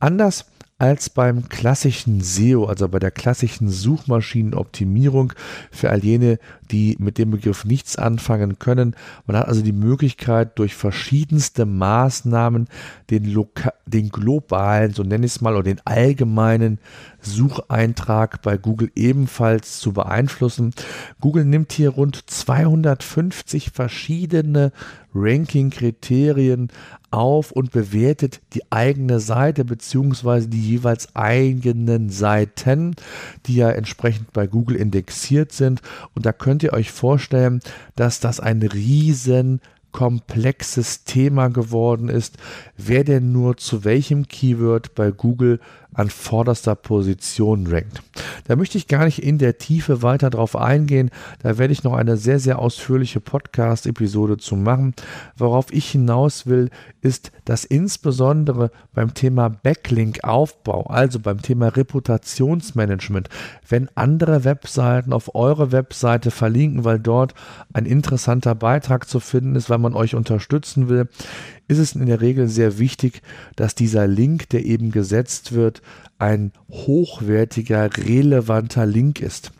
Anders 0.00 0.46
als 0.82 1.10
beim 1.10 1.48
klassischen 1.48 2.20
SEO, 2.22 2.64
also 2.64 2.88
bei 2.88 2.98
der 2.98 3.12
klassischen 3.12 3.68
Suchmaschinenoptimierung 3.68 5.32
für 5.70 5.90
all 5.90 6.02
jene, 6.02 6.40
die 6.72 6.96
mit 6.98 7.18
dem 7.18 7.30
Begriff 7.30 7.64
nichts 7.64 7.96
anfangen 7.96 8.58
können. 8.58 8.96
Man 9.26 9.36
hat 9.36 9.46
also 9.46 9.62
die 9.62 9.72
Möglichkeit, 9.72 10.58
durch 10.58 10.74
verschiedenste 10.74 11.66
Maßnahmen 11.66 12.68
den, 13.10 13.46
den 13.86 14.08
globalen, 14.08 14.92
so 14.92 15.02
nenne 15.02 15.26
ich 15.26 15.32
es 15.32 15.40
mal, 15.40 15.54
oder 15.54 15.64
den 15.64 15.80
allgemeinen 15.84 16.78
Sucheintrag 17.20 18.42
bei 18.42 18.56
Google 18.56 18.90
ebenfalls 18.96 19.78
zu 19.78 19.92
beeinflussen. 19.92 20.74
Google 21.20 21.44
nimmt 21.44 21.72
hier 21.72 21.90
rund 21.90 22.18
250 22.28 23.70
verschiedene 23.70 24.72
Ranking-Kriterien 25.14 26.68
auf 27.10 27.52
und 27.52 27.70
bewertet 27.70 28.40
die 28.54 28.62
eigene 28.72 29.20
Seite 29.20 29.64
beziehungsweise 29.64 30.48
die 30.48 30.60
jeweils 30.60 31.14
eigenen 31.14 32.08
Seiten, 32.08 32.96
die 33.46 33.56
ja 33.56 33.70
entsprechend 33.70 34.32
bei 34.32 34.46
Google 34.46 34.76
indexiert 34.76 35.52
sind. 35.52 35.82
Und 36.14 36.24
da 36.24 36.32
könnt 36.32 36.61
ihr 36.62 36.72
euch 36.72 36.90
vorstellen, 36.90 37.60
dass 37.96 38.20
das 38.20 38.40
ein 38.40 38.62
riesen 38.62 39.60
komplexes 39.92 41.04
Thema 41.04 41.48
geworden 41.48 42.08
ist, 42.08 42.38
wer 42.76 43.04
denn 43.04 43.30
nur 43.30 43.58
zu 43.58 43.84
welchem 43.84 44.26
Keyword 44.26 44.94
bei 44.94 45.10
Google 45.10 45.60
an 45.94 46.10
vorderster 46.10 46.74
Position 46.74 47.66
rankt. 47.66 48.02
Da 48.46 48.56
möchte 48.56 48.78
ich 48.78 48.88
gar 48.88 49.04
nicht 49.04 49.22
in 49.22 49.38
der 49.38 49.58
Tiefe 49.58 50.02
weiter 50.02 50.30
drauf 50.30 50.56
eingehen. 50.56 51.10
Da 51.42 51.58
werde 51.58 51.72
ich 51.72 51.84
noch 51.84 51.94
eine 51.94 52.16
sehr, 52.16 52.38
sehr 52.38 52.58
ausführliche 52.58 53.20
Podcast-Episode 53.20 54.38
zu 54.38 54.56
machen. 54.56 54.94
Worauf 55.36 55.72
ich 55.72 55.90
hinaus 55.90 56.46
will, 56.46 56.70
ist, 57.00 57.32
dass 57.44 57.64
insbesondere 57.64 58.70
beim 58.94 59.14
Thema 59.14 59.48
Backlink-Aufbau, 59.48 60.84
also 60.86 61.20
beim 61.20 61.42
Thema 61.42 61.68
Reputationsmanagement, 61.68 63.28
wenn 63.68 63.88
andere 63.94 64.44
Webseiten 64.44 65.12
auf 65.12 65.34
eure 65.34 65.72
Webseite 65.72 66.30
verlinken, 66.30 66.84
weil 66.84 67.00
dort 67.00 67.34
ein 67.72 67.86
interessanter 67.86 68.54
Beitrag 68.54 69.08
zu 69.08 69.20
finden 69.20 69.56
ist, 69.56 69.68
weil 69.68 69.78
man 69.78 69.94
euch 69.94 70.14
unterstützen 70.14 70.88
will, 70.88 71.08
ist 71.72 71.78
es 71.78 71.94
in 71.94 72.06
der 72.06 72.20
Regel 72.20 72.48
sehr 72.48 72.78
wichtig, 72.78 73.22
dass 73.56 73.74
dieser 73.74 74.06
Link, 74.06 74.48
der 74.50 74.64
eben 74.64 74.90
gesetzt 74.90 75.52
wird, 75.52 75.82
ein 76.22 76.52
hochwertiger, 76.70 77.90
relevanter 77.96 78.86
Link 78.86 79.20
ist. 79.20 79.50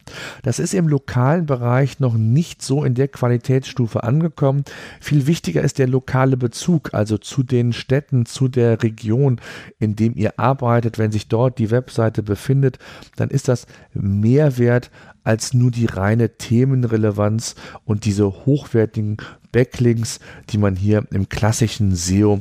Das 0.44 0.60
ist 0.60 0.74
im 0.74 0.86
lokalen 0.86 1.44
Bereich 1.44 1.98
noch 1.98 2.14
nicht 2.14 2.62
so 2.62 2.84
in 2.84 2.94
der 2.94 3.08
Qualitätsstufe 3.08 4.04
angekommen. 4.04 4.62
Viel 5.00 5.26
wichtiger 5.26 5.62
ist 5.62 5.80
der 5.80 5.88
lokale 5.88 6.36
Bezug, 6.36 6.94
also 6.94 7.18
zu 7.18 7.42
den 7.42 7.72
Städten, 7.72 8.26
zu 8.26 8.46
der 8.46 8.80
Region, 8.80 9.40
in 9.80 9.96
dem 9.96 10.14
ihr 10.16 10.38
arbeitet. 10.38 10.98
Wenn 10.98 11.10
sich 11.10 11.26
dort 11.26 11.58
die 11.58 11.72
Webseite 11.72 12.22
befindet, 12.22 12.78
dann 13.16 13.28
ist 13.28 13.48
das 13.48 13.66
mehr 13.92 14.56
wert 14.56 14.92
als 15.24 15.54
nur 15.54 15.72
die 15.72 15.86
reine 15.86 16.36
Themenrelevanz 16.36 17.56
und 17.84 18.04
diese 18.04 18.26
hochwertigen 18.46 19.16
Backlinks, 19.52 20.20
die 20.50 20.58
man 20.58 20.76
hier 20.76 21.04
im 21.10 21.28
klassischen 21.28 21.94
SEO 21.94 22.40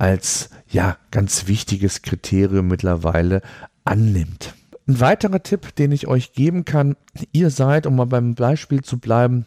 als 0.00 0.48
ja 0.66 0.96
ganz 1.10 1.46
wichtiges 1.46 2.00
Kriterium 2.00 2.68
mittlerweile 2.68 3.42
annimmt. 3.84 4.54
Ein 4.88 4.98
weiterer 4.98 5.42
Tipp, 5.42 5.74
den 5.76 5.92
ich 5.92 6.08
euch 6.08 6.32
geben 6.32 6.64
kann, 6.64 6.96
ihr 7.32 7.50
seid, 7.50 7.86
um 7.86 7.96
mal 7.96 8.06
beim 8.06 8.34
Beispiel 8.34 8.82
zu 8.82 8.98
bleiben, 8.98 9.46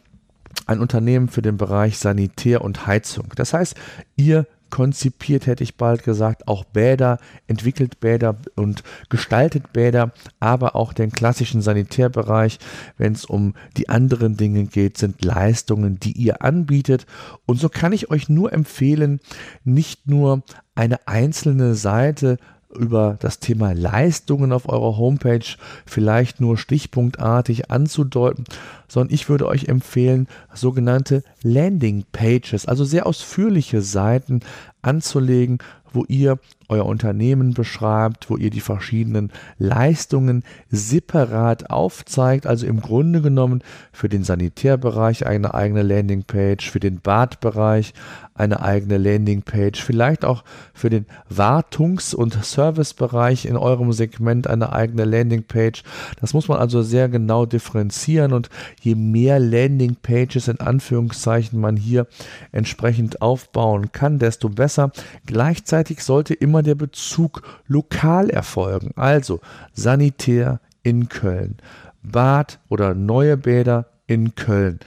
ein 0.66 0.78
Unternehmen 0.78 1.28
für 1.28 1.42
den 1.42 1.56
Bereich 1.56 1.98
Sanitär 1.98 2.62
und 2.62 2.86
Heizung. 2.86 3.32
Das 3.34 3.52
heißt, 3.52 3.74
ihr 4.14 4.46
konzipiert, 4.74 5.46
hätte 5.46 5.62
ich 5.62 5.76
bald 5.76 6.02
gesagt, 6.02 6.48
auch 6.48 6.64
Bäder, 6.64 7.18
entwickelt 7.46 8.00
Bäder 8.00 8.34
und 8.56 8.82
gestaltet 9.08 9.72
Bäder, 9.72 10.10
aber 10.40 10.74
auch 10.74 10.92
den 10.92 11.12
klassischen 11.12 11.62
Sanitärbereich, 11.62 12.58
wenn 12.98 13.12
es 13.12 13.24
um 13.24 13.54
die 13.76 13.88
anderen 13.88 14.36
Dinge 14.36 14.64
geht, 14.64 14.98
sind 14.98 15.24
Leistungen, 15.24 16.00
die 16.00 16.10
ihr 16.10 16.42
anbietet. 16.42 17.06
Und 17.46 17.60
so 17.60 17.68
kann 17.68 17.92
ich 17.92 18.10
euch 18.10 18.28
nur 18.28 18.52
empfehlen, 18.52 19.20
nicht 19.62 20.08
nur 20.08 20.42
eine 20.74 21.06
einzelne 21.06 21.76
Seite 21.76 22.38
über 22.76 23.16
das 23.20 23.38
Thema 23.38 23.72
Leistungen 23.72 24.52
auf 24.52 24.68
eurer 24.68 24.96
Homepage 24.96 25.44
vielleicht 25.86 26.40
nur 26.40 26.56
stichpunktartig 26.58 27.70
anzudeuten, 27.70 28.44
sondern 28.88 29.14
ich 29.14 29.28
würde 29.28 29.46
euch 29.46 29.66
empfehlen, 29.66 30.28
sogenannte 30.52 31.22
Landing 31.42 32.04
Pages, 32.12 32.66
also 32.66 32.84
sehr 32.84 33.06
ausführliche 33.06 33.82
Seiten 33.82 34.40
anzulegen, 34.82 35.58
wo 35.92 36.04
ihr 36.08 36.38
euer 36.74 36.86
Unternehmen 36.86 37.54
beschreibt, 37.54 38.28
wo 38.28 38.36
ihr 38.36 38.50
die 38.50 38.60
verschiedenen 38.60 39.30
Leistungen 39.58 40.42
separat 40.70 41.70
aufzeigt. 41.70 42.46
Also 42.46 42.66
im 42.66 42.80
Grunde 42.80 43.22
genommen 43.22 43.62
für 43.92 44.08
den 44.08 44.24
Sanitärbereich 44.24 45.26
eine 45.26 45.54
eigene 45.54 45.82
Landingpage, 45.82 46.68
für 46.68 46.80
den 46.80 47.00
Badbereich 47.00 47.94
eine 48.34 48.60
eigene 48.62 48.98
Landingpage, 48.98 49.80
vielleicht 49.80 50.24
auch 50.24 50.42
für 50.72 50.90
den 50.90 51.06
Wartungs- 51.30 52.14
und 52.14 52.44
Servicebereich 52.44 53.46
in 53.46 53.56
eurem 53.56 53.92
Segment 53.92 54.48
eine 54.48 54.72
eigene 54.72 55.04
Landingpage. 55.04 55.84
Das 56.20 56.34
muss 56.34 56.48
man 56.48 56.58
also 56.58 56.82
sehr 56.82 57.08
genau 57.08 57.46
differenzieren 57.46 58.32
und 58.32 58.50
je 58.80 58.96
mehr 58.96 59.38
Landingpages 59.38 60.48
in 60.48 60.58
Anführungszeichen 60.58 61.60
man 61.60 61.76
hier 61.76 62.08
entsprechend 62.50 63.22
aufbauen 63.22 63.92
kann, 63.92 64.18
desto 64.18 64.48
besser. 64.48 64.90
Gleichzeitig 65.26 66.02
sollte 66.02 66.34
immer 66.34 66.63
der 66.64 66.74
Bezug 66.74 67.42
lokal 67.66 68.30
erfolgen, 68.30 68.92
also 68.96 69.40
Sanitär 69.72 70.60
in 70.82 71.08
Köln, 71.08 71.56
Bad 72.02 72.58
oder 72.68 72.94
neue 72.94 73.36
Bäder 73.36 73.86
in 74.06 74.34
Köln. 74.34 74.80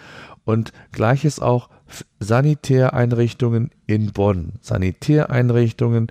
Und 0.46 0.72
gleiches 0.92 1.40
auch 1.40 1.70
Sanitäreinrichtungen 2.20 3.72
in 3.86 4.12
Bonn, 4.12 4.54
Sanitäreinrichtungen 4.62 6.08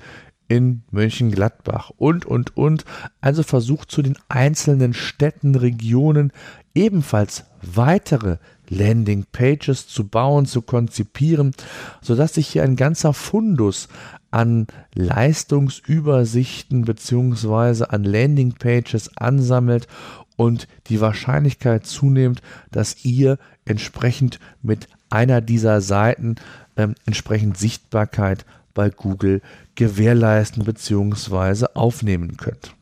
in 0.49 0.83
Mönchengladbach 0.91 1.91
und, 1.97 2.25
und, 2.25 2.57
und. 2.57 2.85
Also 3.21 3.43
versucht 3.43 3.91
zu 3.91 4.03
den 4.03 4.17
einzelnen 4.29 4.95
Städten, 4.95 5.55
Regionen 5.55 6.33
ebenfalls 6.75 7.45
weitere 7.63 8.37
Landingpages 8.69 9.89
zu 9.89 10.07
bauen, 10.07 10.47
zu 10.47 10.63
konzipieren, 10.63 11.53
sodass 12.01 12.35
sich 12.35 12.49
hier 12.49 12.63
ein 12.63 12.77
ganzer 12.77 13.13
Fundus 13.13 13.89
an 14.31 14.67
Leistungsübersichten 14.95 16.85
beziehungsweise 16.85 17.91
an 17.91 18.05
Landingpages 18.05 19.17
ansammelt 19.17 19.87
und 20.37 20.69
die 20.89 21.01
Wahrscheinlichkeit 21.01 21.87
zunimmt, 21.87 22.43
dass 22.71 23.05
ihr 23.05 23.39
entsprechend 23.65 24.39
mit 24.63 24.89
einer 25.09 25.41
dieser 25.41 25.81
Seiten 25.81 26.37
ähm, 26.77 26.95
entsprechend 27.07 27.57
Sichtbarkeit 27.57 28.45
bei 28.75 28.91
Google 28.91 29.41
gewährleisten 29.75 30.65
bzw. 30.65 31.67
aufnehmen 31.75 32.37
könnt. 32.37 32.76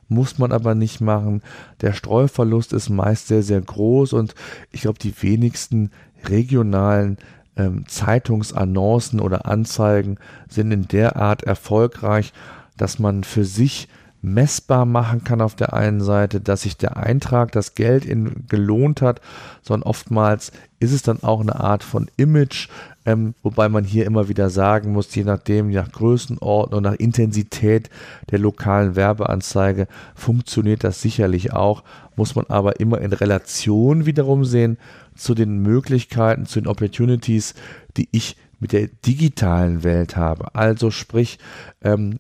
muss 0.10 0.40
man 0.40 0.52
aber 0.52 0.74
nicht 0.74 1.00
machen. 1.00 1.44
Der 1.82 1.94
Streuverlust 1.94 2.74
ist 2.74 2.90
meist 2.90 3.28
sehr, 3.28 3.44
sehr 3.44 3.62
groß 3.62 4.14
und 4.14 4.34
ich 4.72 4.82
glaube, 4.82 4.98
die 4.98 5.14
wenigsten 5.22 5.92
regionalen 6.26 7.18
ähm, 7.56 7.86
Zeitungsannoncen 7.88 9.20
oder 9.20 9.46
Anzeigen 9.46 10.18
sind 10.50 10.72
in 10.72 10.88
der 10.88 11.18
Art 11.18 11.44
erfolgreich, 11.44 12.34
dass 12.78 12.98
man 12.98 13.24
für 13.24 13.46
sich 13.46 13.88
messbar 14.24 14.86
machen 14.86 15.26
kann 15.26 15.42
auf 15.42 15.54
der 15.54 15.74
einen 15.74 16.00
Seite, 16.00 16.40
dass 16.40 16.62
sich 16.62 16.78
der 16.78 16.96
Eintrag, 16.96 17.52
das 17.52 17.76
Geld 17.76 18.06
in, 18.06 18.48
gelohnt 18.48 19.02
hat, 19.02 19.20
sondern 19.62 19.88
oftmals 19.88 20.54
ist 20.80 20.94
es 20.94 21.02
dann 21.02 21.22
auch 21.24 21.42
eine 21.42 21.60
Art 21.60 21.84
von 21.84 22.10
Image, 22.16 22.70
ähm, 23.06 23.36
wobei 23.44 23.68
man 23.68 23.84
hier 23.84 24.06
immer 24.06 24.30
wieder 24.30 24.50
sagen 24.50 24.94
muss, 24.94 25.14
je 25.14 25.26
nachdem, 25.26 25.72
nach 25.72 25.92
Größenordnung, 25.92 26.82
nach 26.82 26.94
Intensität 26.94 27.90
der 28.32 28.40
lokalen 28.40 28.96
Werbeanzeige 28.96 29.88
funktioniert 30.16 30.86
das 30.86 31.02
sicherlich 31.02 31.52
auch, 31.52 31.84
muss 32.16 32.34
man 32.34 32.46
aber 32.48 32.80
immer 32.80 33.02
in 33.02 33.12
Relation 33.12 34.06
wiederum 34.06 34.46
sehen 34.46 34.78
zu 35.16 35.36
den 35.36 35.62
Möglichkeiten, 35.62 36.46
zu 36.46 36.62
den 36.62 36.68
Opportunities, 36.68 37.56
die 37.98 38.08
ich 38.12 38.38
mit 38.62 38.72
der 38.72 38.88
digitalen 39.06 39.84
Welt 39.84 40.16
habe. 40.16 40.56
Also 40.56 40.92
sprich, 40.92 41.40
ähm, 41.82 42.18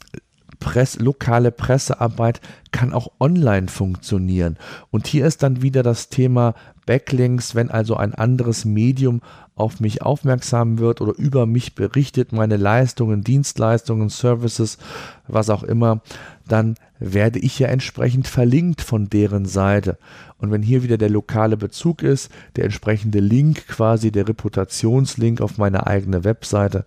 Press, 0.60 1.00
lokale 1.00 1.52
Pressearbeit 1.52 2.42
kann 2.72 2.94
auch 2.94 3.12
online 3.20 3.68
funktionieren. 3.68 4.58
Und 4.92 5.08
hier 5.08 5.26
ist 5.26 5.44
dann 5.44 5.62
wieder 5.62 5.84
das 5.84 6.10
Thema 6.10 6.56
Backlinks, 6.86 7.56
wenn 7.56 7.72
also 7.72 7.96
ein 7.96 8.14
anderes 8.14 8.66
Medium 8.66 9.22
auf 9.56 9.80
mich 9.80 10.02
aufmerksam 10.02 10.80
wird 10.80 11.00
oder 11.00 11.14
über 11.18 11.46
mich 11.46 11.76
berichtet, 11.76 12.32
meine 12.32 12.58
Leistungen, 12.58 13.24
Dienstleistungen, 13.24 14.10
Services, 14.10 14.78
was 15.28 15.50
auch 15.50 15.64
immer, 15.64 16.02
dann 16.48 16.76
werde 17.00 17.40
ich 17.40 17.60
ja 17.60 17.68
entsprechend 17.68 18.28
verlinkt 18.28 18.82
von 18.82 19.10
deren 19.10 19.46
Seite. 19.46 19.98
Und 20.38 20.52
wenn 20.52 20.64
hier 20.64 20.84
wieder 20.84 20.98
der 20.98 21.10
lokale 21.10 21.56
Bezug 21.56 22.02
ist, 22.02 22.32
der 22.56 22.66
entsprechende 22.66 23.20
Link 23.20 23.68
quasi, 23.68 24.12
der 24.12 24.28
Reputationslink 24.28 25.40
auf 25.40 25.58
meine 25.58 25.86
eigene 25.88 26.24
Webseite, 26.24 26.84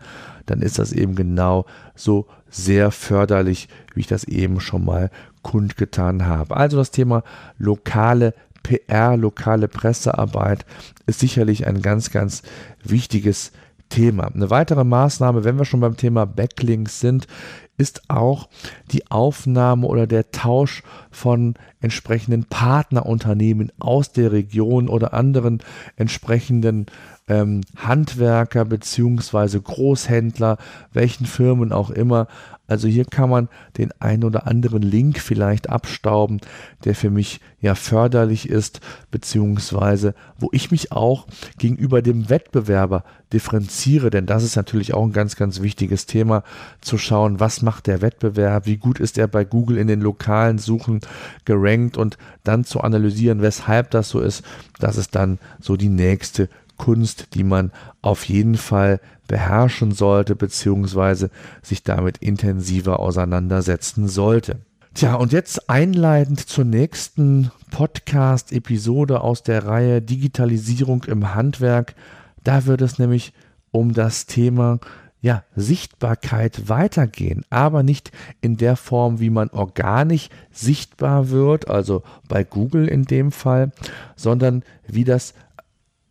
dann 0.46 0.62
ist 0.62 0.79
das 0.79 0.92
eben 0.92 1.14
genau 1.14 1.66
so 1.94 2.26
sehr 2.50 2.90
förderlich, 2.90 3.68
wie 3.94 4.00
ich 4.00 4.06
das 4.06 4.24
eben 4.24 4.61
schon 4.61 4.85
mal 4.85 5.11
kundgetan 5.42 6.26
habe. 6.26 6.56
Also 6.56 6.76
das 6.76 6.90
Thema 6.90 7.22
lokale 7.59 8.35
PR, 8.62 9.16
lokale 9.16 9.68
Pressearbeit 9.68 10.66
ist 11.06 11.20
sicherlich 11.20 11.66
ein 11.66 11.82
ganz, 11.82 12.11
ganz 12.11 12.42
wichtiges 12.82 13.48
Thema. 13.48 13.65
Eine 13.94 14.51
weitere 14.51 14.85
Maßnahme, 14.85 15.44
wenn 15.44 15.59
wir 15.59 15.64
schon 15.64 15.81
beim 15.81 15.96
Thema 15.96 16.27
Backlinks 16.27 17.01
sind, 17.01 17.27
ist 17.79 18.03
auch 18.09 18.49
die 18.90 19.11
Aufnahme 19.11 19.87
oder 19.87 20.07
der 20.07 20.31
Tausch 20.31 20.83
von 21.11 21.55
entsprechenden 21.81 22.44
Partnerunternehmen 22.44 23.72
aus 23.79 24.12
der 24.12 24.33
Region 24.33 24.88
oder 24.88 25.14
anderen 25.14 25.61
entsprechenden 25.96 26.87
ähm, 27.29 27.62
Handwerker 27.77 28.64
beziehungsweise 28.64 29.61
Großhändler, 29.61 30.59
welchen 30.92 31.27
Firmen 31.27 31.72
auch 31.72 31.90
immer. 31.90 32.29
Also 32.66 32.88
hier 32.88 33.05
kann 33.05 33.31
man 33.31 33.48
den 33.79 33.92
ein 34.00 34.24
oder 34.24 34.46
anderen 34.46 34.83
Link 34.83 35.18
vielleicht 35.18 35.70
abstauben, 35.70 36.40
der 36.85 36.94
für 36.94 37.11
mich 37.11 37.40
ja 37.61 37.74
förderlich 37.74 38.48
ist, 38.48 38.81
beziehungsweise 39.11 40.14
wo 40.38 40.48
ich 40.52 40.70
mich 40.70 40.92
auch 40.92 41.26
gegenüber 41.59 42.02
dem 42.02 42.29
Wettbewerber 42.29 43.05
differenziere, 43.33 44.11
denn 44.11 44.26
das 44.26 44.44
ist 44.44 44.57
natürlich 44.57 44.94
auch 44.94 45.05
ein 45.05 45.12
ganz, 45.12 45.37
ganz 45.37 45.61
wichtiges 45.61 46.07
Thema, 46.07 46.44
zu 46.81 46.98
schauen, 46.98 47.40
was 47.40 47.62
macht 47.62 47.87
der 47.87 48.02
Wettbewerb, 48.02 48.66
wie 48.66 48.76
gut 48.76 49.00
ist 49.00 49.18
er 49.18 49.26
bei 49.26 49.44
Google 49.44 49.79
in 49.79 49.88
den 49.88 50.00
lokalen 50.00 50.59
Suchen 50.59 51.00
gerankt 51.44 51.96
und 51.96 52.18
dann 52.44 52.64
zu 52.64 52.81
analysieren, 52.81 53.42
weshalb 53.42 53.90
das 53.90 54.09
so 54.09 54.20
ist. 54.20 54.44
Das 54.79 54.96
ist 54.96 55.14
dann 55.14 55.38
so 55.61 55.76
die 55.76 55.88
nächste 55.88 56.48
Kunst, 56.77 57.29
die 57.35 57.45
man 57.45 57.73
auf 58.03 58.25
jeden 58.25 58.57
Fall 58.57 59.01
beherrschen 59.27 59.93
sollte, 59.93 60.37
beziehungsweise 60.37 61.31
sich 61.62 61.83
damit 61.83 62.19
intensiver 62.19 63.01
auseinandersetzen 63.01 64.09
sollte. 64.09 64.61
Tja, 64.95 65.15
und 65.15 65.33
jetzt 65.33 65.69
einleitend 65.69 66.41
zur 66.41 66.65
nächsten 66.65 67.51
Podcast-Episode 67.71 69.21
aus 69.21 69.43
der 69.43 69.67
Reihe 69.67 70.01
Digitalisierung 70.01 71.05
im 71.05 71.35
Handwerk. 71.35 71.95
Da 72.45 72.65
wird 72.65 72.81
es 72.81 72.99
nämlich 72.99 73.35
um 73.73 73.93
das 73.93 74.25
Thema 74.25 74.79
ja, 75.21 75.43
Sichtbarkeit 75.55 76.69
weitergehen, 76.69 77.45
aber 77.51 77.83
nicht 77.83 78.12
in 78.41 78.57
der 78.57 78.77
Form, 78.77 79.19
wie 79.21 79.29
man 79.29 79.51
organisch 79.51 80.29
sichtbar 80.53 81.31
wird, 81.31 81.69
also 81.69 82.03
bei 82.29 82.45
Google 82.45 82.87
in 82.87 83.05
dem 83.05 83.33
Fall, 83.33 83.73
sondern 84.15 84.62
wie 84.87 85.05
das 85.05 85.35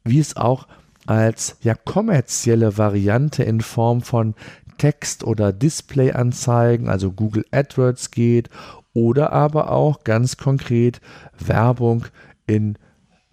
wie 0.05 0.19
es 0.19 0.37
auch 0.37 0.67
als 1.05 1.57
ja 1.61 1.75
kommerzielle 1.75 2.77
Variante 2.77 3.43
in 3.43 3.61
Form 3.61 4.01
von 4.01 4.33
Text- 4.77 5.23
oder 5.23 5.53
Displayanzeigen, 5.53 6.89
also 6.89 7.11
Google 7.11 7.45
AdWords 7.51 8.11
geht 8.11 8.49
oder 8.93 9.33
aber 9.33 9.71
auch 9.71 10.03
ganz 10.03 10.37
konkret 10.37 11.01
Werbung 11.37 12.05
in 12.47 12.77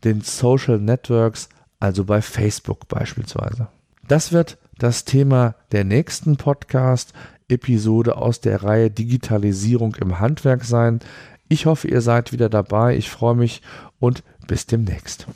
den 0.05 0.21
Social 0.21 0.79
Networks, 0.79 1.49
also 1.79 2.05
bei 2.05 2.21
Facebook 2.21 2.89
beispielsweise. 2.89 3.69
Das 4.09 4.33
wird 4.33 4.59
das 4.79 5.05
Thema 5.05 5.55
der 5.71 5.85
nächsten 5.85 6.37
Podcast 6.37 7.13
Episode 7.49 8.17
aus 8.17 8.41
der 8.41 8.63
Reihe 8.63 8.91
Digitalisierung 8.91 9.95
im 9.97 10.19
Handwerk 10.19 10.65
sein. 10.65 11.01
Ich 11.49 11.67
hoffe, 11.67 11.89
ihr 11.89 12.01
seid 12.01 12.33
wieder 12.33 12.49
dabei. 12.49 12.97
Ich 12.97 13.11
freue 13.11 13.37
mich 13.37 13.63
und 14.01 14.23
bis 14.47 14.67
demnächst. 14.67 15.27